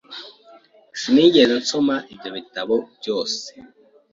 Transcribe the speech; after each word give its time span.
Sinigeze 0.99 1.53
nsoma 1.61 1.95
ibyo 2.13 2.29
bitabo 2.37 2.75
byose. 2.97 3.47